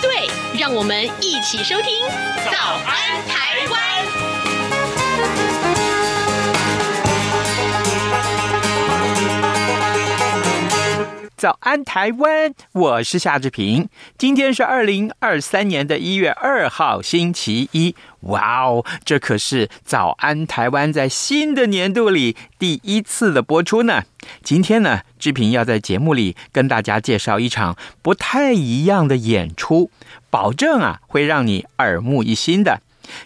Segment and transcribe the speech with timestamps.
[0.00, 2.06] 对，让我们一起收听
[2.50, 4.22] 《早安台湾》。
[11.46, 13.88] 早安台湾，我是夏志平。
[14.18, 17.94] 今天是二零二三年的一月二号，星期一。
[18.22, 24.02] 哇哦，这可是早安台湾在新的年度里第一次的播出呢。
[24.42, 29.92] 今天呢，志平要在节目里跟大家介绍一场不太一样的演出，
[30.28, 32.80] 保证啊会让你耳目一新的。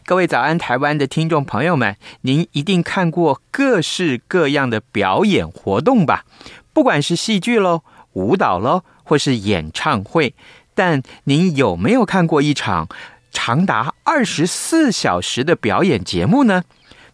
[0.05, 6.27] 各位早安台湾的听众朋友们，您一定看过各式各样的表演活动吧？
[6.75, 7.81] 不管是戏剧喽。
[8.13, 10.35] 舞蹈喽，或是演唱会，
[10.75, 12.89] 但您有没有看过一场
[13.31, 16.65] 长达二十四小时的表演节目呢？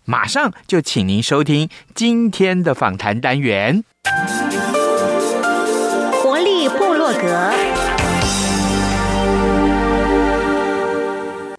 [0.04, 3.82] 马上就请您收听今天的访谈单元。
[6.22, 7.75] 活力部落格。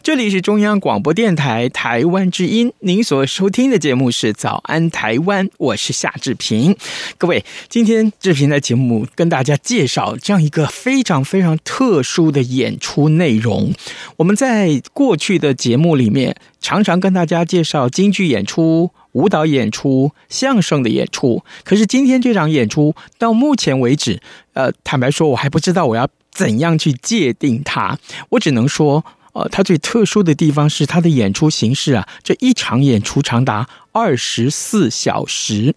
[0.07, 6.73] 这里是中央广播电台台湾之音，您所收听的节目是《早安台湾》，我是夏志平。
[7.17, 13.73] 各位，今天志平的节目跟大家介绍这样一个非常非常特殊的演出内容。
[14.15, 21.43] 我们在过去的节目里面，常常跟大家介绍京剧演出、舞蹈演出、相声的演出。
[21.65, 24.21] 可是今天这场演出到目前为止，
[24.53, 27.99] 呃，坦白说，我还不知道我要怎样去界定它。
[28.29, 29.03] 我只能说。
[29.37, 35.75] 呃，它最特殊的地方是它的演出形式啊，这一场演出长达二十四小时，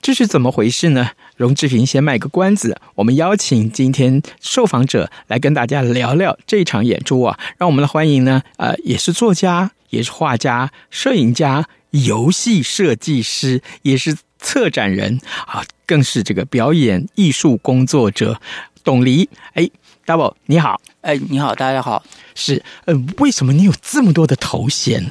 [0.00, 1.10] 这是怎么回事呢？
[1.36, 7.38] 荣志平先卖个关子，我们邀请今天受访者来跟大家聊聊这场演出啊。
[7.58, 18.40] 让我们来欢迎呢，呃，也是作家，也是画家、摄影家、游戏设计师，也是策展人啊，更是这个表演艺术工作者
[18.82, 19.28] 董黎。
[19.52, 19.68] 哎
[20.06, 20.80] ，Double，你好。
[21.02, 22.00] 哎，你好，大家好。
[22.32, 25.10] 是，呃，为什么你有这么多的头衔？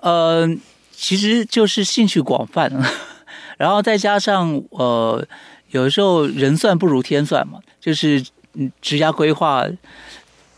[0.00, 0.48] 呃，
[0.90, 2.68] 其实就是兴趣广泛，
[3.56, 5.24] 然后再加上呃，
[5.70, 8.24] 有时候人算不如天算嘛，就是
[8.54, 9.64] 嗯，职业规划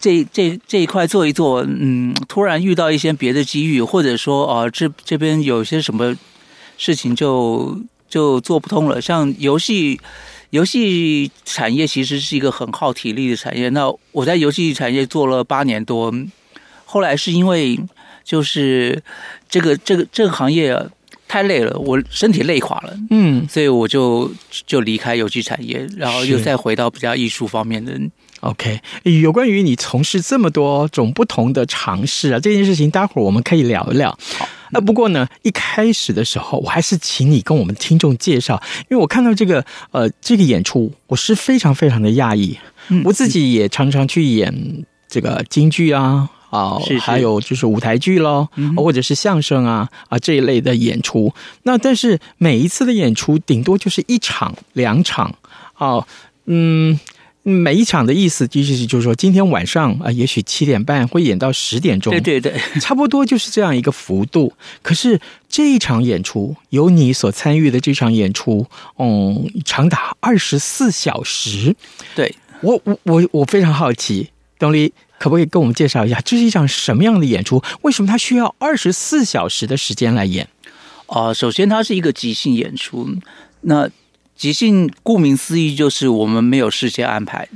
[0.00, 6.16] 这这这一块做一做，嗯，突然遇到一些别的机遇，或者说啊、呃，这这边有些什么
[6.78, 10.00] 事情就就做不通了，像游戏。
[10.50, 13.68] 游戏产业其实是一个很耗体力的产业。
[13.70, 16.14] 那我在游戏产业做了八年多，
[16.84, 17.76] 后来是因为
[18.22, 19.02] 就是
[19.48, 20.80] 这个这个这个行业
[21.26, 24.30] 太累了，我身体累垮了，嗯，所以我就
[24.64, 27.98] 就离开游戏产业，然后又再回到比较艺术方面的。
[28.44, 34.16] OK，有关于你从事这么多种不同的尝试啊，这件事情，待会儿我们可以聊一聊。
[34.70, 42.58] 那不过呢，一开始的时候，我还是请你跟我们听众介绍，因为我看到这个呃这个演出，我是非常非常的讶异。
[42.88, 51.32] 嗯，我自己也常常去演这个京剧啊啊，还有就是舞台剧喽，嗯、或者是相声啊啊这一类的演出。
[51.62, 55.34] 那但是每一次的演出，顶多就是一场两场
[55.72, 56.06] 啊，
[56.44, 57.00] 嗯。
[57.46, 64.50] 每一场的意思，就是就是说，今天晚上啊，也许七点半会演到十点钟，对对对， 差不多就是这样一个幅度。
[64.80, 68.66] 可是这一场演出，由你所参与的这场演出，
[68.98, 71.76] 嗯，长达二十四小时。
[72.14, 77.62] 对，我我我我非常好奇，董黎可不可以跟我们介绍一下，这是一场什么样的演出？
[77.82, 80.48] 为什么它需要二十四小时的时间来演？
[81.08, 83.06] 啊、呃，首先它是一个即兴演出，
[83.60, 83.90] 那。
[84.36, 87.48] 即兴，顾名思义，就是我们没有事先安排，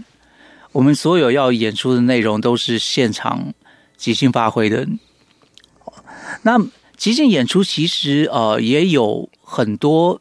[0.73, 3.53] 我们所有要演出的内容都是现场
[3.97, 4.87] 即兴发挥的。
[6.43, 6.57] 那
[6.97, 10.21] 即兴演出其实呃也有很多，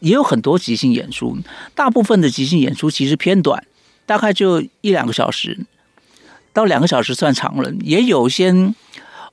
[0.00, 1.38] 也有很多即兴演出，
[1.74, 3.64] 大部分的即兴演出其实偏短，
[4.06, 5.66] 大概就一两个小时，
[6.52, 7.72] 到两个小时算长了。
[7.80, 8.50] 也有些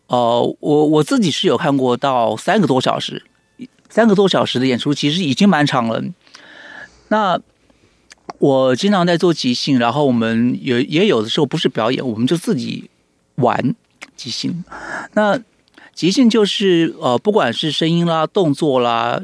[0.08, 3.26] 呃，我我自己是有看过到三个多小时，
[3.90, 6.04] 三个多小时的演出其实已经蛮长了。
[7.14, 7.40] 那
[8.40, 12.90] 我经常在做即兴，然后我们也也有的时候不是表演，我们就自己
[13.36, 13.76] 玩
[14.16, 14.66] 即兴。
[15.14, 15.40] 那
[15.94, 19.22] 即兴就是呃，不管是声音啦、动作啦、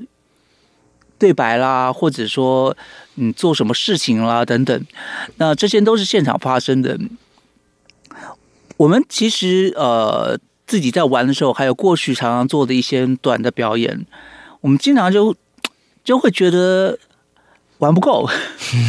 [1.17, 2.77] 对白啦，或者说
[3.15, 4.85] 嗯做什么事情啦等等，
[5.37, 6.95] 那这些都是现场发生的。
[8.77, 14.05] 我们其实呃自己在玩的时候，还有过去常常做的一些短的表演，
[14.61, 15.35] 我们经常就
[16.03, 16.99] 就会觉得
[17.79, 18.29] 玩不够。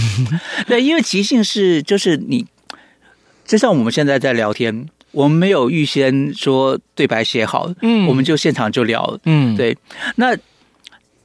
[0.68, 2.46] 对，因为即兴是就是你，
[3.44, 9.76] 就像我们现在在聊天，我们没有预先说对白写好，嗯，我们就现场就聊，嗯，对。
[10.14, 10.36] 那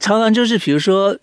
[0.00, 1.16] 常常就是比如说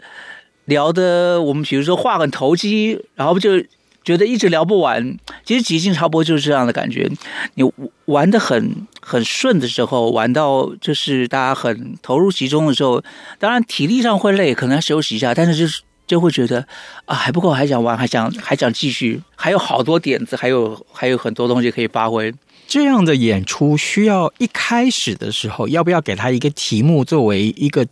[0.65, 3.63] 聊的，我们比如说话很投机，然后就。
[4.05, 7.09] 觉得一直聊不完，其实即兴差不多就是这样的感觉。
[7.53, 7.63] 你
[8.03, 13.01] 玩的很很顺的时候，玩到就是大家很投入其中的时候，
[13.39, 16.67] 当然体力上会累，可能要休息一下，但是就是就会觉得
[17.05, 22.33] 啊还不够，还想玩，还想还想继续，还有好多点子，还有还有很多东西可以发挥。
[22.67, 27.85] 这样的演出需要一开始的时候，要不要给他一个题目作为一个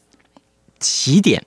[0.79, 1.43] 起点？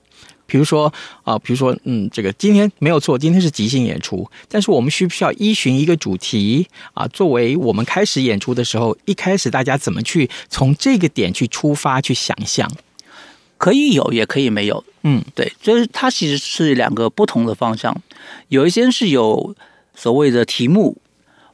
[0.46, 12.70] 比如说啊，比如说，嗯，这个今天没有错，今天是即兴演出，但是我们需不需要依循一个主题啊，作为我们开始演出的时候，一开始大家怎么去从这个点去出发去想象？
[13.56, 14.84] 可以有，也可以没有。
[15.04, 17.96] 嗯，对，就是它其实是两个不同的方向，
[18.48, 19.54] 有一些是有
[19.94, 20.98] 所谓的题目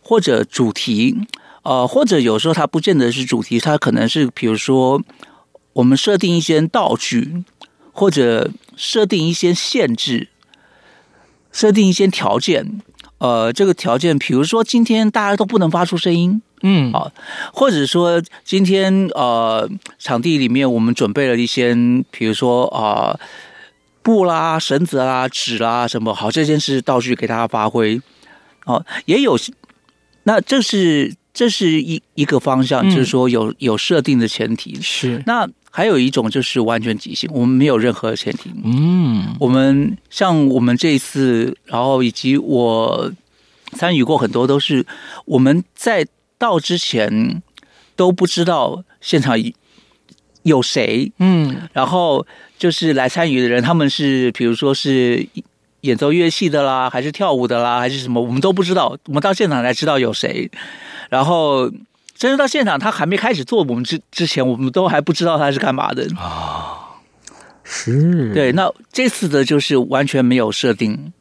[0.00, 1.16] 或者主题，
[1.62, 5.02] 呃，或者有时候它不见得是主题，它可能是比如说
[5.74, 7.44] 我们设定一些道具。
[7.92, 10.28] 或者设定一些限制，
[11.52, 12.80] 设定一些条件，
[13.18, 17.10] 呃，这个条件，比如说今天大家都不能发出声音，嗯，啊，
[17.52, 19.68] 或者说今天呃，
[19.98, 21.74] 场地里面我们准备了一些，
[22.10, 23.20] 比如说啊、呃，
[24.02, 27.96] 布啦、绳子啦、纸啦什么，好，这件事道具给大家发挥，
[28.64, 29.38] 哦、呃，也有，
[30.24, 34.80] 那这是这是一一个方向，就是说有有设定的前提。
[34.80, 35.22] 是。
[35.26, 35.48] 那。
[35.72, 38.50] 还有一种就是完全即兴，我们没有任何前提。
[38.64, 43.08] 嗯，我们像我们这一次，然后以及我
[43.74, 44.84] 参与过很多，都是
[45.26, 46.04] 我们在
[46.40, 47.40] 到之前
[47.94, 49.36] 都不知道现场
[50.42, 51.12] 有谁。
[51.18, 52.26] 嗯，然后
[52.58, 55.24] 就是来参与的人，他们是比如说是
[55.82, 58.96] 演奏乐器的啦，还是跳舞的啦，还是什么，我们都不知道。
[59.06, 60.50] 我们到现场才知道有谁，
[61.08, 61.70] 然后。
[62.20, 66.76] 真是到现场，他还没开始做我们之之前，我们都还不知道他是干嘛的啊、哦。
[67.64, 68.52] 是，对。
[68.52, 71.14] 那这次的就是完全没有设定。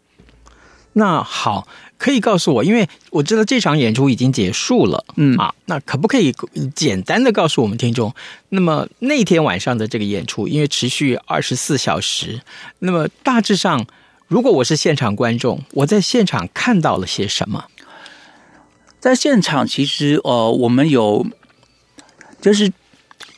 [1.00, 1.66] 那好，
[1.98, 6.36] 可以告诉我，因为我知道这场演出已经结束了，嗯啊，那可不可以
[6.76, 8.14] 简单的告诉我们听众，
[8.50, 12.42] 那么那天晚上的这个演出，因为持续二十四小时，
[12.80, 13.88] 那么大致上，
[14.28, 17.66] 如果我是现场观众，我在现场看到了些什么？
[19.00, 21.26] 在现场，其实呃，我们有
[22.42, 22.72] 就是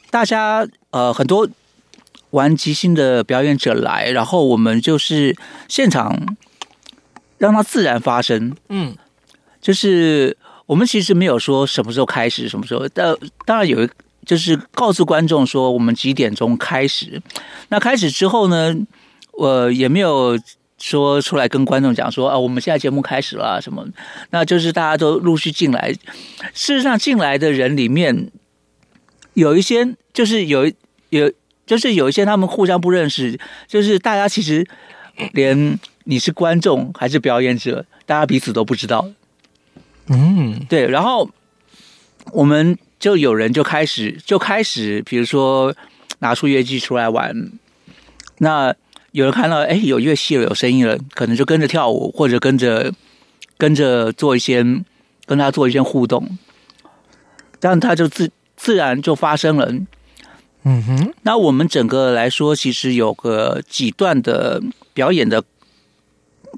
[0.10, 1.48] 大家呃很多
[2.32, 5.38] 玩即兴的表演者来，然后我们就是
[5.68, 6.36] 现场
[7.42, 8.56] 让它自然发生。
[8.70, 8.96] 嗯，
[9.60, 13.16] 就是我们其实没有说什么时候开始，什么时候，但
[13.46, 13.90] 当然有一
[14.26, 17.22] 就是告诉观众说我们几点钟开始。
[17.70, 18.76] 那开始之后呢，
[19.34, 20.40] 我也没有。
[20.84, 23.86] 说出来跟观众讲说啊，我们现在节目开始了什么？
[24.32, 25.94] 那就是大家都陆续进来。
[26.56, 28.32] 事实上，进来的人里面
[29.36, 30.66] 有一些，就是有
[31.10, 31.32] 有，
[31.68, 34.66] 就是有一些他们互相不认识，就是大家其实
[35.34, 39.10] 连你是观众还是表演者，大家彼此都不知道。
[40.08, 40.88] 嗯，对。
[40.88, 41.30] 然后
[42.34, 45.76] 我们就有人就开始就开始，比如说
[46.20, 47.52] 拿出乐器出来玩，
[48.38, 48.76] 那。
[49.14, 52.94] 有人看到，哎，有乐器了，有声音了，可能就跟着跳舞，或者跟着
[53.58, 54.64] 跟着做一些，
[55.26, 56.38] 跟他做一些互动，
[57.60, 59.70] 这样他就自自然就发生了。
[60.64, 65.44] 嗯哼，那我们整个来说，其实有个几段的表演的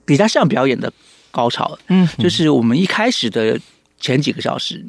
[0.06, 0.92] 比较像表演的
[1.32, 3.60] 高潮，嗯，就是我们一开始的
[4.00, 4.86] 前几个小时，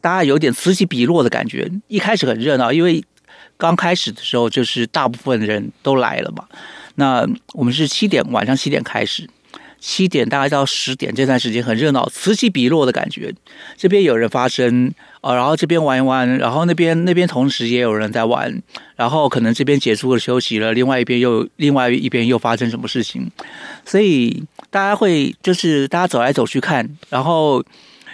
[0.00, 3.04] 大家有点此起彼落的感觉，一开始很热闹，因为
[3.56, 6.44] 刚开始的时候就是大部分人都来了嘛。
[6.94, 9.28] 那我们是七点，晚上七点开始，
[9.78, 13.32] 七点大概到十点这段时间很热闹，此起彼落的感觉。
[13.76, 18.62] 这边有人发声啊，然后这边玩一玩，然后那边那边同时也有人在玩，
[18.96, 23.30] 然后可能这边结束了休息了，另外一边又另外一边又发生什么事情，
[23.84, 27.62] 所以大家会就是大家走来走去看，然后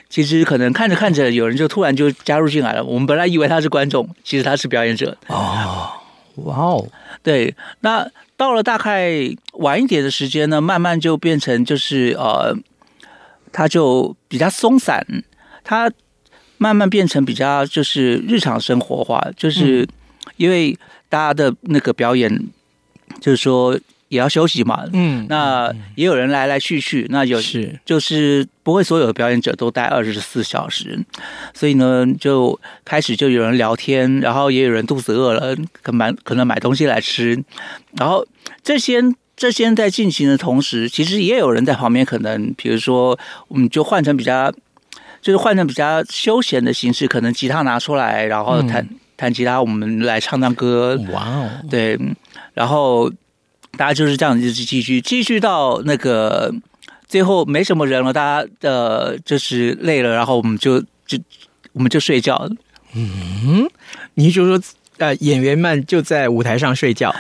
[0.09, 2.85] 其实可能看着看着，有人就突然就加入进来了。
[2.85, 5.17] 我们本来以为他是观众，其实他是表演者。
[5.29, 5.91] 哦，
[6.37, 6.87] 哇哦，
[7.23, 8.07] 对，那。
[8.35, 9.13] 到了大概
[9.63, 12.55] 晚一点的时间呢，慢慢就变成就是呃，
[13.51, 15.07] 它就比较松散，
[15.65, 15.91] 它
[16.59, 19.89] 慢慢变成比较就是日常生活化，就是
[20.37, 20.77] 因为
[21.09, 22.31] 大家的那个表演，
[23.21, 23.79] 就是说
[24.09, 27.81] 也要休息嘛，嗯，那也有人来来去去，那有是。
[27.85, 30.99] 就是不会所有的表演者都待二十四小时，
[31.55, 37.43] 所以呢，就开始就有人聊天，然后也有人肚子饿了，可买可能买东西来吃，
[37.97, 38.25] 然后
[38.63, 39.03] 这些
[39.43, 43.19] 这些在进行的同时，其实也有人在旁边，可能比如说，
[43.49, 44.53] 我们就换成比较，
[45.21, 51.99] 就是换成比较休闲的形式，可能吉他拿出来，然后弹、嗯、弹吉他，我们来唱唱歌，哇哦，对，
[52.55, 53.11] 然后。
[53.75, 56.53] 大家就是这样子继续继续到那个
[57.09, 61.19] 最后没什么人了，大家呃就是累了，然后我们就就
[61.73, 62.47] 我们就睡觉。
[62.93, 63.67] 嗯，
[64.13, 64.61] 你就说
[64.99, 67.17] 呃演员们就在舞台上睡觉，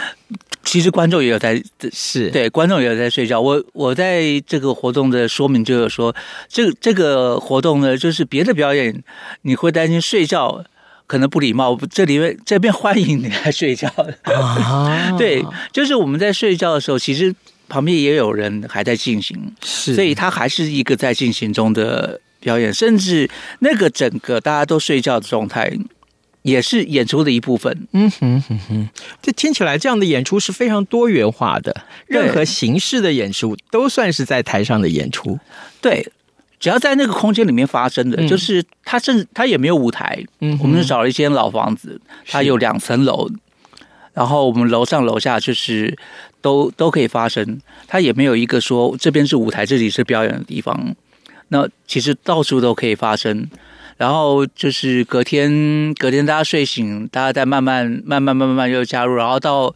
[0.64, 3.40] 其实观众也有在是对观众也有在睡觉。
[3.40, 6.14] 我我在这个活动的说明就有说，
[6.49, 9.02] 这个这个活动呢，就是别的表演
[9.42, 10.64] 你会担心睡觉。
[11.04, 13.87] 可能不礼貌，这里面这边欢迎你来睡觉
[14.23, 15.12] 啊。
[15.19, 17.35] 对，就是我们在睡觉的时候，其实
[17.69, 23.28] 旁边也有人还在进行，是，所以它还是一个在进行中的表演，甚至
[23.59, 25.71] 那个整个大家都睡觉的状态，
[26.42, 27.88] 也是演出的一部分。
[27.92, 28.88] 嗯哼哼哼，
[29.20, 31.75] 这听起来这样的演出是非常多元化的，
[32.06, 35.38] 任何形式的演出都算是在台上的演出。
[35.80, 36.11] 对。
[36.61, 43.28] 只要在那个空间里面发生的，嗯、就是他甚至他也没有舞台，嗯，我们是找了一间老房子，它有两层楼，
[44.12, 45.99] 然后我们楼上楼下就是
[46.40, 50.94] 都都可以发生，它也没有一个说这边是舞台，这里是表演的地方，
[51.49, 53.50] 那其实到处都可以发生，
[54.02, 59.73] 然后就是隔天隔天大家睡醒，大家再慢慢慢慢慢慢又加入，然后到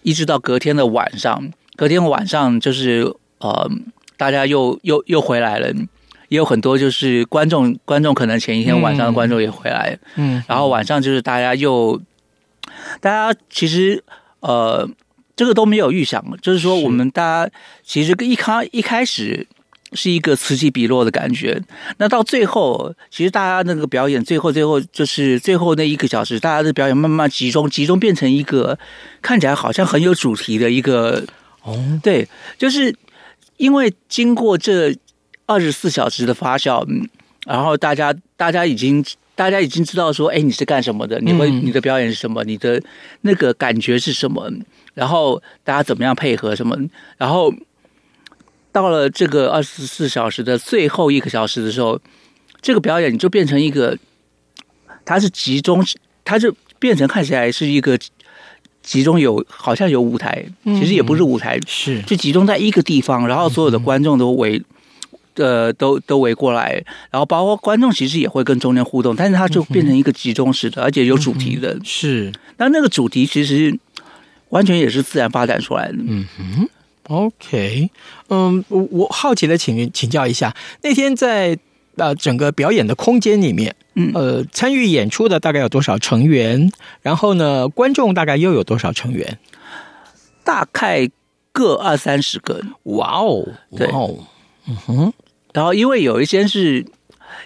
[0.00, 3.70] 一直到隔天的晚上，隔天晚上就是呃
[4.16, 5.70] 大家又又又回来了。
[6.28, 12.00] 也有很多就是观众，观众可能前一天晚上的观众也回来，嗯，然后晚上就是大家又，
[13.00, 14.02] 大家其实
[14.40, 14.88] 呃，
[15.36, 17.52] 这个都没有预想，就是说我们大家
[17.82, 19.46] 其实一开一开始
[19.92, 21.60] 是一个此起彼落的感觉，
[21.98, 28.78] 那到最后，其实大家那个表演最后最后就是最后那一个小时，大家的表演慢慢集中集中变成一个
[29.20, 31.24] 看起来好像很有主题的一个
[31.62, 32.28] 哦，对，
[32.58, 32.94] 就是
[33.56, 34.94] 因为经过这。
[35.46, 36.86] 二十四小时的发酵，
[37.44, 39.04] 然后大家大家已经
[39.34, 41.18] 大家已经知道说，哎，你是干什么的？
[41.18, 42.44] 你会你的表演是什么？
[42.44, 42.80] 你的
[43.22, 44.48] 那个感觉是什么？
[44.94, 46.76] 然后大家怎么样配合什么？
[47.18, 47.52] 然后
[48.72, 52.00] 到了这个二十四小时的最后一个小时的时候，
[52.60, 53.96] 这个表演就变成一个，
[55.04, 55.84] 它是集中，
[56.24, 57.98] 它就变成看起来是一个
[58.82, 64.62] 集中有好像有舞台，其实也不是舞台，是就集中在一个地方，然后所有的观众都围。
[65.36, 71.78] 呃，都都围过来，然后包括观众其实也会跟中间互动，但是它就变成一个集中式的，嗯、而且有主题的。
[71.82, 73.74] 是，那那个主题其实
[74.50, 75.98] 完全也是自然发展出来的。
[76.00, 76.68] 嗯哼
[77.10, 77.90] ，OK，
[78.28, 81.58] 嗯，我我好奇的请请教一下，那天在
[81.96, 86.70] 呃整个表演的空间里面，嗯呃，参与演出的大概有多少成员？
[87.02, 89.38] 然后呢，观众大概又有多少成员？
[90.44, 91.10] 大概
[91.52, 92.60] 各二三十个。
[92.84, 94.16] 哇哦，哇哦。
[94.68, 95.12] 嗯哼，
[95.52, 96.86] 然后因为有一些是，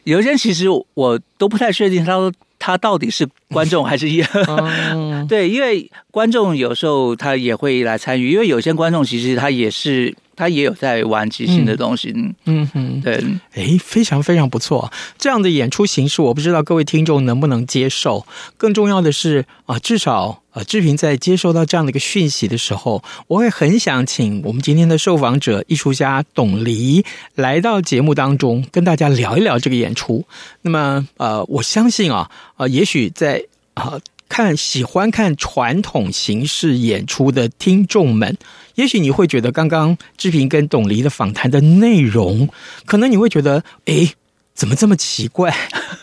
[0.05, 2.31] 有一些其实我都不太确定，他说
[2.65, 4.27] 他到底是观众还是演，
[4.95, 10.15] 嗯、对，因为观众有时候他也会来参与，因为有些观众其实他也是。
[10.37, 18.27] 他也有在玩即兴的东西，嗯，嗯哼，对，哎，非常非常不错，这样的演出形式，我不知道各位听众能不能接受。
[18.57, 30.25] 更重要的是啊，至少啊，志平在接收到这样的一个讯息的时候，我会很想请我们今天的受访者艺术家董黎来到节目当中，跟大家聊一聊这个演出。
[30.63, 33.45] 那么，呃，我相信啊，啊，也许在
[33.75, 34.01] 啊。
[34.27, 38.37] 看喜欢看传统形式演出的听众们，
[38.75, 42.49] 也许你会觉得刚刚志平跟董黎的访谈的内容，
[42.85, 44.13] 可能你会觉得，哎，
[44.53, 45.55] 怎么这么奇怪？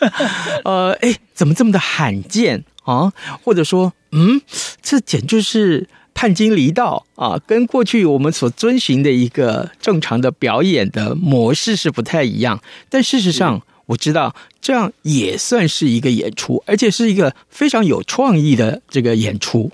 [0.63, 3.11] 呃，哎，怎么这么的罕见啊？
[3.43, 4.41] 或者说，嗯，
[4.81, 12.61] 这简直是叛经离道啊，跟过去我们所遵循的一个正常的表演的模式是不太一样。
[12.89, 19.71] 但事实上，我知道这样也算是一个演出，而且是一个非常有创意的这个演出。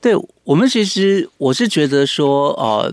[0.00, 0.14] 对，
[0.44, 2.92] 我们其实我是觉得说，呃，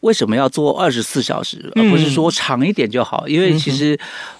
[0.00, 3.28] 为什么要做二十四小时，而不是说长一点就好？
[3.28, 3.96] 因为其实，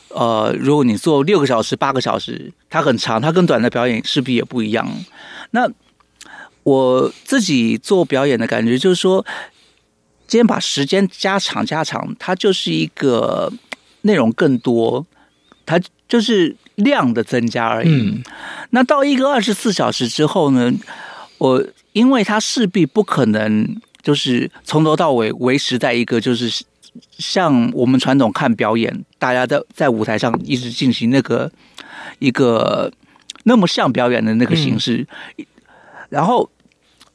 [0.09, 4.89] 呃，如果你做六个小时、八个小时，它很长，它跟短的表演势必也不一样。
[5.51, 5.71] 那
[6.63, 9.25] 我自己做表演的感觉就是说，
[10.27, 13.53] 今天把时间加长加长，它就是一个
[14.03, 15.07] 内容更多。
[15.67, 17.89] 它就是量的增加而已。
[17.89, 18.25] 嗯，
[18.71, 20.73] 那到一个二十四小时之后呢，
[21.39, 26.65] 我因为它势必不可能就是从头到尾维持在一个就是
[27.19, 31.49] 像我们传统看表演，大家在在舞台上一直进行那个
[32.19, 32.93] 一个
[33.45, 35.07] 那么像表演的那个形式，
[35.37, 35.45] 嗯、
[36.09, 36.51] 然后。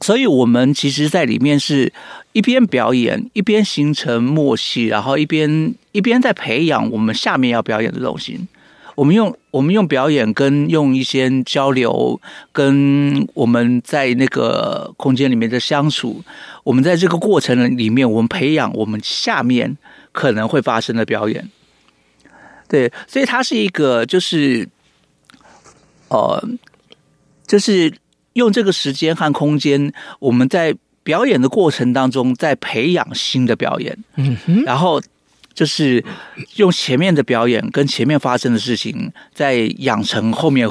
[0.02, 1.92] 所以，我们其实，在里面是
[2.34, 8.38] 一边表演，一边形成默契，然后一边一边在培养我们下面要表演的东西。
[8.96, 12.20] 我们用我们用表演跟用一些交流，
[12.52, 16.22] 跟我们在那个空间里面的相处，
[16.66, 19.78] 我们在这个过程里面，我们培养我们下面
[20.12, 21.50] 可能会发生的表演。
[22.68, 24.68] 对，所以它是一个，就是，
[26.16, 26.50] 呃，
[27.46, 27.94] 就是。
[28.36, 33.98] 用这个时间和空间，我们在表演的过程当中，在培养新的表演。
[34.18, 35.02] 嗯哼，然后
[35.54, 36.04] 就是
[36.58, 40.70] 用前面的表演跟前面发生的事情，在养成后面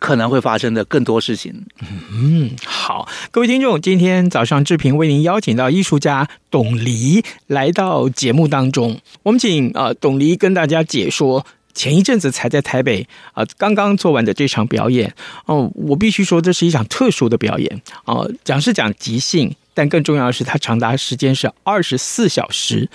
[0.00, 1.64] 可能会发生的更多事情。
[2.10, 11.46] 嗯，好，各位听众，今天早上志平为您邀请到艺术家董黎来到节目当中，我们请啊、呃、董黎跟大家解说。
[11.74, 15.12] 前一阵子才在台北啊，刚刚做完的这场表演。
[15.46, 17.82] 哦，我必须说这是一场特殊的表演。
[18.04, 22.88] 哦，讲是讲即兴，但更重要的是它长达时间是二十四小时，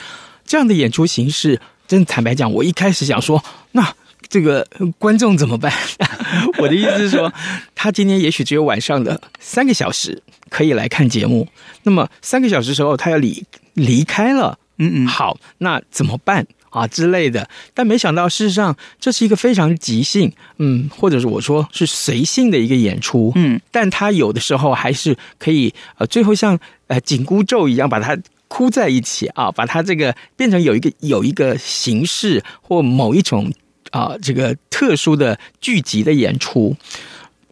[0.46, 3.94] 这样的演出形式，真坦白讲，我一开始想说，那
[4.30, 4.68] 这个
[4.98, 5.72] 观众怎么办？
[6.60, 7.32] 我的意思是说，
[7.74, 11.48] 他今天也许只有晚上的三个小时可以来看节目，
[11.84, 13.44] 那么三个小时之后他要离
[13.74, 16.46] 离开了，嗯嗯，好，那怎么办？
[16.78, 26.58] 啊之类的，但没想到，事实上这是一个非常即兴，嗯，或者是我说是随性的一个演出，嗯，但他有的时候还是可以，呃，最后像
[26.88, 28.18] 呃紧箍咒一样把它
[28.48, 33.52] 箍在一起啊，把它这个变成有一个有一个形式或某一种
[33.92, 36.76] 啊这个特殊的剧集的演出，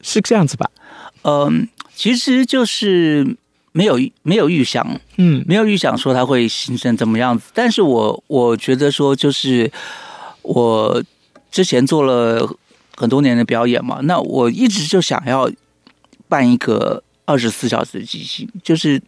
[0.01, 0.69] 是这样子吧？
[1.23, 3.37] 嗯，其实就是。
[3.77, 7.51] 没有没有预想，嗯，没有预想说它会形成怎么样子。
[7.53, 9.69] 但是我我觉得说，就是
[10.43, 11.03] 我
[11.51, 12.49] 之前做了
[12.95, 15.51] 很多年的表演嘛，那我一直就想要
[16.29, 19.01] 办一个二十四小时的即兴，就是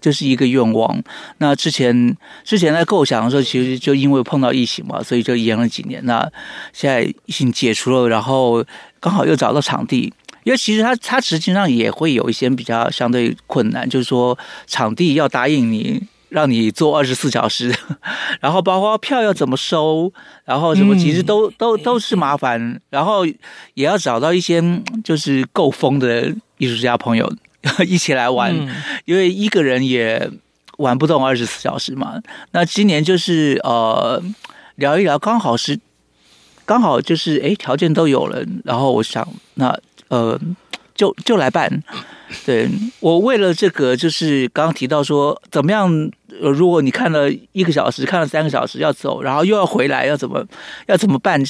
[0.00, 1.00] 就是一个愿望。
[1.38, 6.04] 那之前之前在构想的时候，其实就因为碰到疫情嘛，所以就延了几年。
[6.04, 6.28] 那
[6.72, 8.64] 现在疫情解除了，然后
[8.98, 10.12] 刚好又找到场地。
[10.44, 17.74] 因为其实他他实际上也会有一些比较相对困难，就是说场地要答应你，让你做二十四小时，
[18.40, 20.12] 然后包括票要怎么收，
[20.44, 24.62] 然后什么其实都都都是麻烦，然后也要找到一些
[25.02, 27.32] 就是够疯的艺术家朋友
[27.86, 28.54] 一起来玩，
[29.06, 30.30] 因为一个人也
[30.76, 32.20] 玩不动二十四小时嘛。
[32.50, 34.22] 那今年就是呃
[34.74, 35.80] 聊一聊，刚好是
[36.66, 39.74] 刚好就是哎条件都有了，然后我想那。
[40.08, 40.38] 呃，
[40.94, 41.82] 就就来办。
[42.44, 42.68] 对，
[43.00, 45.88] 我为了这个，就是刚刚提到说，怎么样？
[46.42, 50.44] 呃如果你看了一个小时，看了三个小时要走，然后又要回来，要怎么
[50.86, 51.40] 要怎么办？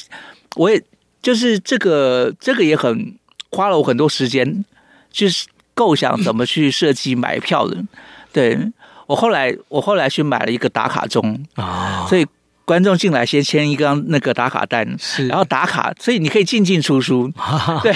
[0.56, 0.82] 我也
[1.22, 3.16] 就是这个，这个也很
[3.50, 4.64] 花了我很多时间，
[5.10, 7.82] 就是构想怎么去设计买票的。
[8.30, 8.58] 对，
[9.06, 12.26] 我后来，我后来去买了一个打卡钟啊，所以。
[12.64, 17.30] 观众进来先签一张那个打卡单，是，然后打卡，所以你可以进进出出。
[17.82, 17.92] 对，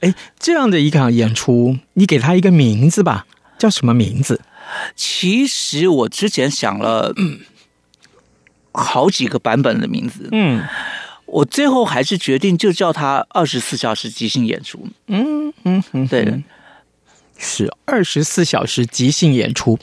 [0.00, 3.26] 哎，这样的一场演出，你给他一个名字吧，
[3.58, 4.42] 叫什么名字？
[4.94, 7.14] 其实我之前想了
[8.72, 10.62] 好几个版本的名字，嗯，
[11.24, 14.86] 我最后还是决定就叫他二十四小时即兴演出。
[15.06, 16.42] 嗯嗯嗯，对，
[17.38, 19.78] 是二十四小时即兴演出。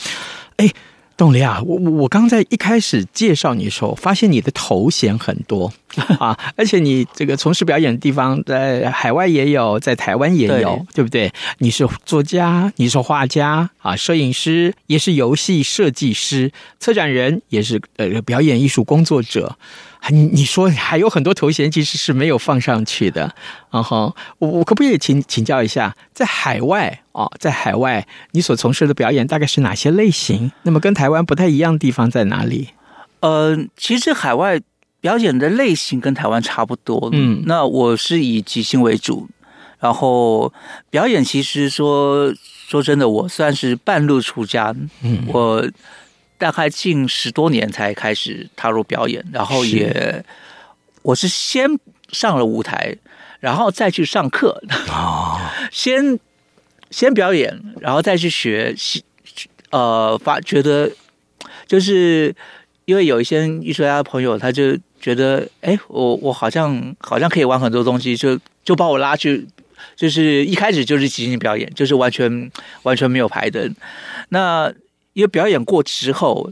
[0.57, 0.71] 哎。
[1.19, 5.69] 董黎啊，我我刚在一开始介绍你的时候，发现你的头衔很多
[6.17, 11.29] 啊，而且你这个从事表演的地方在海外也有，在台湾也有，对，对不对？
[11.57, 19.57] 你是作家，你是画家啊，摄影师，也是游戏设计师，策展人，也是呃表演艺术工作者。
[20.07, 23.35] 你你说还有很多头衔其实是没有放上去的，
[23.69, 30.51] 然后我我可不可以请请教一下，在海外啊，在海外你所从事的表演大概是哪些类型？
[30.63, 32.69] 那么跟台湾不太一样的地方在哪里？
[33.19, 34.59] 呃，其实海外
[35.01, 37.09] 表演的类型跟台湾差不多。
[37.11, 39.27] 嗯，那我是以即兴为主，
[39.79, 40.51] 然后
[40.89, 42.33] 表演其实说
[42.67, 44.73] 说真的，我算是半路出家。
[45.03, 45.69] 嗯，我。
[46.39, 50.25] 大概近十多年才开始踏入表演，然后也是
[51.03, 51.67] 我是先
[52.11, 52.95] 上了舞台，
[53.41, 54.63] 然后再去上课。
[54.87, 56.17] 啊，哦、 先
[56.89, 58.73] 先表演，然后再去学，
[59.69, 60.89] 呃，发觉得
[61.67, 62.33] 就是
[62.85, 69.45] 因为有一些艺术家的朋友，他就觉得，哎，我我好像好像可以玩很多东西，就就把我拉去，
[69.95, 72.49] 就是一开始就是即兴表演，就是完全
[72.83, 73.69] 完全没有排的。
[74.29, 74.73] 那
[75.13, 76.51] 因为表演过之后，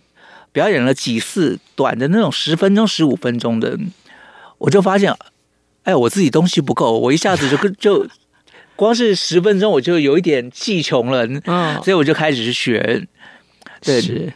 [0.52, 3.78] 表演了几次短的那种十分钟、十五分钟的，
[4.58, 5.14] 我就发现，
[5.84, 8.08] 哎，我自己东西不够，我一下子就 就
[8.76, 13.08] 光是十分钟我就有一点技穷了，嗯，所以我就开始学。
[13.82, 14.34] 对，是。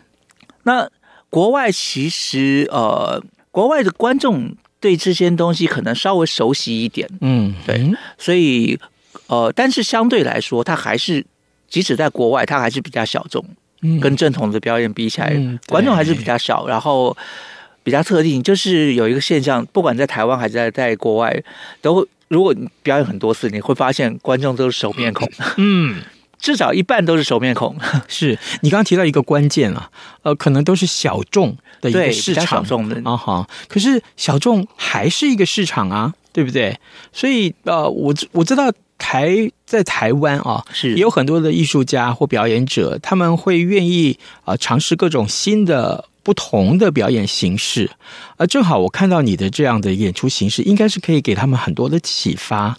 [0.63, 0.87] 那
[1.29, 8.79] 国外其实呃，国外的观众对这些东西可能稍微熟悉一点，嗯，对，所以
[9.27, 11.25] 呃，但是相对来说，它还是
[11.67, 13.55] 即使在国外，它还是比较小众，嗯，
[13.99, 17.15] 跟正统的表演比起来，嗯，观众还是比较少，然后
[17.83, 21.43] 比较特定，就是有一个现象，不管在台湾还是在在国外，
[21.81, 26.01] 都如果你表演很多次，你会发现观众都是熟面孔，嗯。
[26.41, 28.35] 至少一半都是熟面孔，是。
[28.61, 29.91] 你刚刚提到一个关键啊，
[30.23, 32.99] 呃，可能都是小众的一个市场，小众的。
[33.05, 33.47] 啊哈。
[33.67, 36.75] 可是小众还是一个市场啊，对不对？
[37.13, 47.89] 所以呃，我我知道台在台湾啊，是也有很多的艺术家或表演者，他们会愿意啊、呃、尝试各种新的不同的表演形式。
[48.37, 52.77] 呃，正好我看到你的这样的演出形式，应该是可以给他们很多的启发。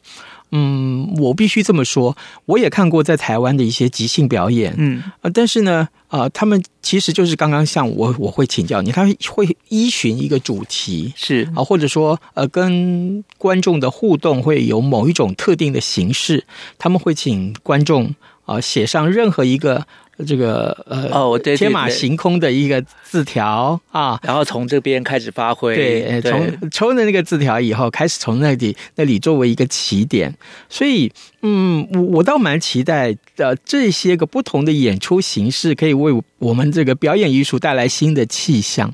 [0.52, 16.44] 嗯，我必须这么说，我也看过在台湾的一些即兴表演，嗯，呃，但是呢，啊、呃，他们其实就是刚刚像我，我会请教你，他会依循一个主题，是啊、呃，或者说呃，跟观众的互动会有某一种特定的形式，
[16.78, 18.06] 他们会请观众
[18.44, 19.86] 啊、呃、写上任何一个。
[20.26, 30.34] 这个呃哦，对，天马行空的一个字条啊，然后从这边开始发挥，对，从抽的那个字条以后，开始从那里那里作为一个起点，
[30.68, 31.10] 所以
[31.42, 38.92] 嗯，我我倒蛮期待呃这些个不同的演出形式，可以为我们这个表演艺术带来新的气象。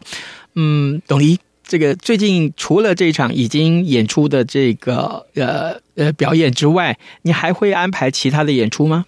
[0.54, 9.04] 嗯，董黎，这个最近除了这场已经演出的这个呃呃表演之外，你还会安排其他的演出吗？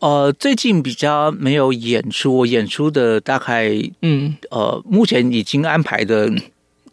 [0.00, 6.32] 呃，最近比较没有演出，我演出的大概，嗯，呃，目前已经安排的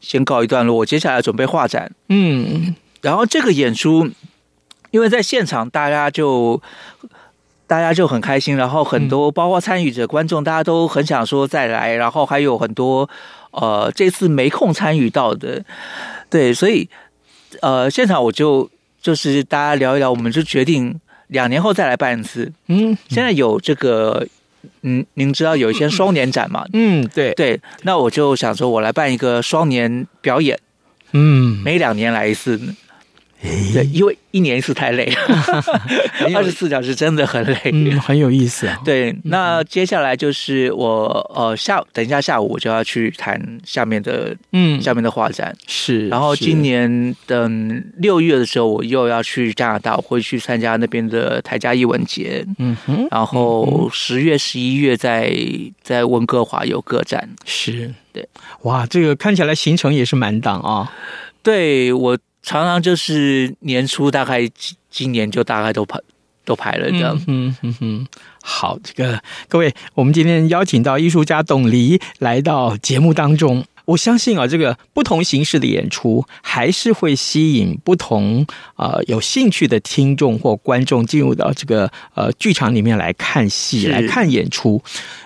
[0.02, 4.10] 先告一段落，我接下来准备画展，嗯，然后这个演出，
[4.92, 6.62] 因为在现场大家就
[7.66, 13.10] 大家就很开心，然后很多包括参与者、观众，大家都很想说再来，然后还有很多
[13.52, 15.64] 呃这次没空参与到的，
[16.30, 16.90] 对，所以
[17.62, 18.70] 呃现场我就
[19.02, 21.00] 就是大家聊一聊，我们就决定。
[21.28, 22.52] 两年后再来办一次。
[22.68, 24.26] 嗯，现在有这个，
[24.82, 26.66] 嗯，您知道有一些双年展嘛？
[26.74, 27.60] 嗯，对对。
[27.84, 30.60] 那我就想说，我来办一个双年表演。
[31.14, 32.60] 嗯，每两年来一次。
[33.72, 35.06] 对，因为一年一次太累，
[36.36, 38.66] 二十四小时真的很累，嗯，很有意思。
[38.66, 38.80] 啊。
[38.84, 44.82] 对，那接下来就是我呃下等一下下午我就要去谈下面的嗯。
[44.82, 45.56] 下面的画展。
[45.68, 55.32] 是，然后今年等六月的时候我又要去加拿大，我会去参加那边的台加艺文节，嗯哼，然后十月十一月在
[55.84, 57.94] 在温哥华有个展，是。
[58.12, 58.28] 对，
[58.64, 60.92] 哇，这个看起来行程也是满档啊，
[61.44, 62.18] 对我。
[62.48, 66.00] 常常就是年初，大概今今年就大概都排
[66.46, 67.22] 都排了这样。
[67.28, 68.08] 嗯嗯嗯，
[68.42, 73.66] 好，这个各位，我们今天邀请到艺术家董黎来到节目当中。
[73.84, 84.82] 我相信啊，这个不同形式的演出还是会吸引不同啊、呃、有兴趣的听众或观众进入到这个呃剧场里面来看戏、来看演出。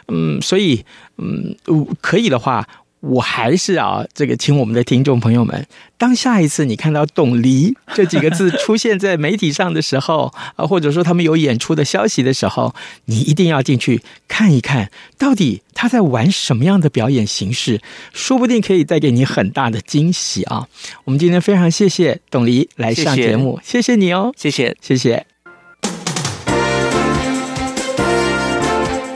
[0.08, 0.84] 嗯，所以
[1.18, 1.56] 嗯，
[2.02, 2.68] 可以的话。
[3.02, 5.66] 我还是啊，这个请我们的听众朋友们，
[5.98, 17.82] 当下一次你看到“董黎”这几个字出现在媒体上 的时候，啊，或者说他们有演出的消息的时候，你一定要进去看一看，到底他在玩什么样的表演形式，
[18.14, 20.68] 说不定可以带给你很大的惊喜啊！
[21.06, 25.31] 我们今天非常谢谢董黎来上节目，谢谢，谢谢你哦，谢谢，谢谢。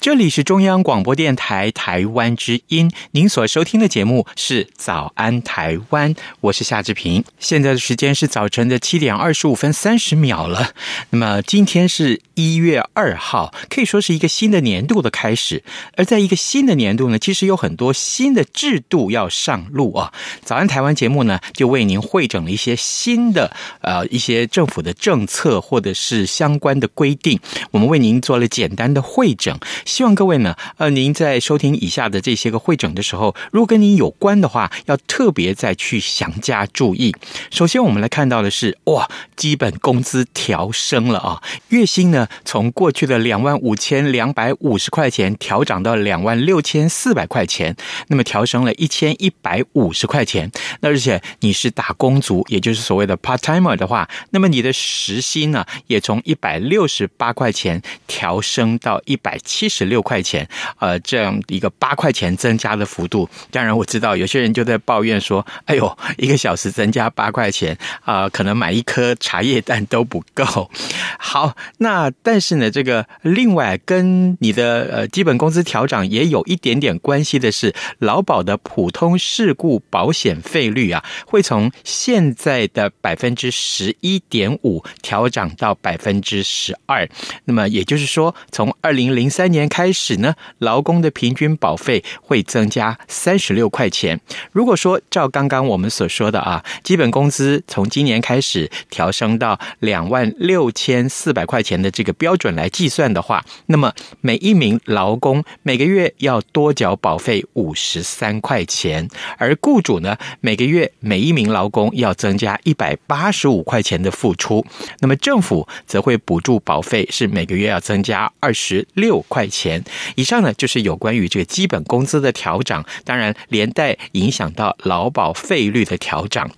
[0.00, 7.24] 这里是中央广播电台台湾之音，您所收听的节目是《早安台湾》，我是夏志平。
[7.40, 10.70] 现在的时间是早晨的七点二十五分三十秒了。
[11.10, 15.64] 那么今天是一月二号，可以说是一个新的年度的开始。
[15.96, 20.12] 而在一个新的年度呢，其实有很多新的制度要上路啊。
[20.44, 27.40] 《早安台湾》节目呢，就为您汇整了一些新的呃一些政府的政策或者是相关的规定，
[27.72, 29.58] 我们为您做了简单的汇整。
[29.88, 37.16] 希望各位呢，呃，您在收听以下的这些个会诊的时候，如果跟您有关的话，要特别再去详加注意。
[37.50, 47.74] 首先，我们来看到的是，哇，基本工资调升了啊，月薪呢从过去的两万五千两百五十块钱调涨到两万六千四百块钱，
[48.08, 50.50] 那么调升了一千一百五十块钱。
[50.80, 59.77] 那而且你是打工族，也就是所谓的 part timer 的话，那么你的时薪呢也从一百六十八块钱调升到一百七十。
[59.78, 60.48] 十六块钱，
[60.80, 70.68] 呃，这样一个八块钱增加的幅度，当然我知道有些人就在抱怨说：“哎呦，一个小时增加八块钱啊，呃，可能买一颗茶叶蛋都不够。
[71.16, 87.08] ”好，那但是呢，这个另外跟你的呃基本工资调整也有一点点关系的是，劳保的普通事故保险费率啊，会从现在的百分之十一点五调涨到百分之十二。
[87.44, 94.20] 那么也就是说，从二零零三年开始呢，劳工的平均保费会增加三十六块钱。
[94.52, 114.64] 如果说照刚刚我们所说的啊，基本工资从今年开始调升到两万六千四百块钱的这个标准来计算的话，那么每一名劳工每个月要多缴保费五十三块钱，而雇主呢，每个月每一名劳工要增加一百八十五块钱的付出。
[115.00, 119.57] 那么政府则会补助保费是每个月要增加二十六块钱。
[119.58, 119.82] 钱
[120.14, 126.48] 以上呢，就是有关于这个基本工资的调整，当然连带影响到劳保费率的调整。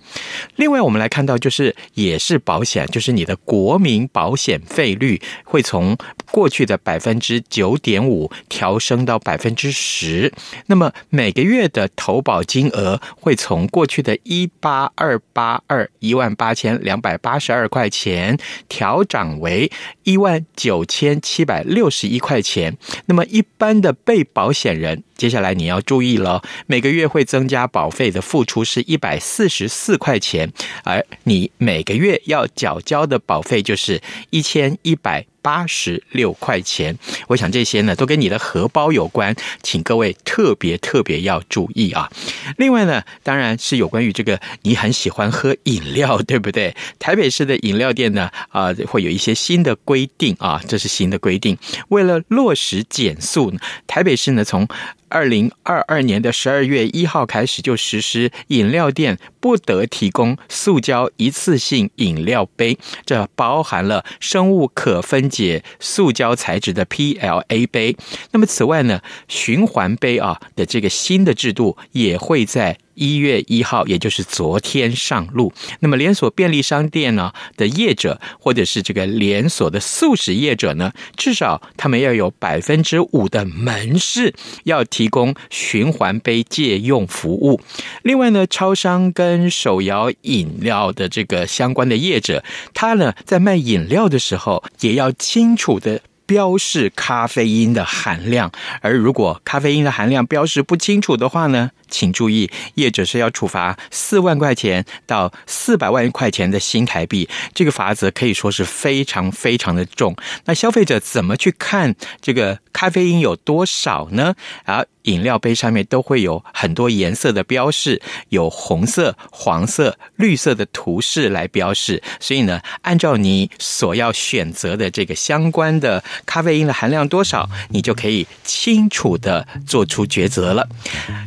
[0.57, 5.97] 另外，我们来看到，就是也是保险，就是你的国民保险费率会从
[6.31, 10.31] 过去的百分之九点五调升到百分之十。
[10.67, 18.37] 那么每个月的投保金额会从过去的一八二八二一万八千两百八十二块钱
[18.69, 19.71] 调涨为
[20.03, 22.77] 一万九千七百六十一块钱。
[23.05, 30.51] 那么一般的被保险人，接下来你要注意了，每个月会增加保费的付出是一百四十四块钱，
[30.83, 36.97] 而你每个月要缴交的保费就是一千一百八十六块钱。
[37.27, 42.11] 我想这些呢都跟你的荷包有关，请各位特别特别要注意啊。
[42.57, 46.75] 另外呢，当然是有关于这个你很喜欢喝饮料， 对不对？
[46.99, 51.57] 台北市的饮料店呢，啊、会有一些新的规定啊，这是新的规定，
[51.89, 52.85] 为了落实。
[52.91, 53.53] 减速，
[53.87, 54.67] 台北市呢，从
[55.11, 67.97] 二零二二年的十二月一号开始就实施饮料店不得提供塑胶一次性饮料杯，这包含了生物可分解塑胶材质的 PLA 杯。
[68.31, 72.77] 那么此外呢，循环杯啊的这个新的制度也会在。
[73.01, 75.51] 一月一号，也就是昨天上路。
[75.79, 84.35] 那么连锁便利商店呢的业者，或者是这个连锁的速食业者呢，至少他们要有百分之五的门市
[84.65, 87.59] 要提供循环杯借用服务。
[88.03, 92.43] 另外呢，超商跟手摇饮料的这个相关的业者，
[92.75, 96.01] 他呢在卖饮料的时候，也要清楚的。
[96.23, 110.15] 标示咖啡因的含量，而如果咖啡因的含量标示不清楚的话呢，请注意，业者是要处罚四万块钱到四百万块钱的新台币，这个罚则可以说是非常非常的重。
[110.45, 114.33] 那消费者怎么去看这个咖啡因有多少呢？
[114.63, 114.83] 啊？
[115.05, 117.99] 饮料杯上面都会有很多颜色的标示，
[118.29, 122.03] 有红色、黄色、绿色的图示来标示。
[122.19, 130.69] 所以呢，按照你所要选择的这个相关的咖啡因的含量多少，你就可以清楚的做出抉择了。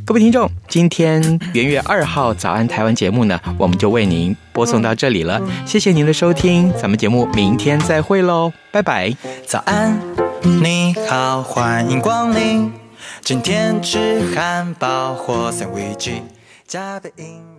[0.07, 5.41] 各位听众，今天元月二号早安台湾节目呢，我们就为您播送到这里了。
[5.67, 9.15] 谢谢您的收听，咱们节目明天再会喽，拜拜。
[9.47, 10.01] 早安，
[10.43, 12.73] 你好，欢迎光临。
[13.21, 16.13] 今天吃汉堡或三明治，
[16.67, 17.54] 加杯饮。